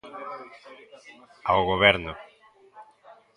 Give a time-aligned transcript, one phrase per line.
[1.49, 2.13] Ao Goberno.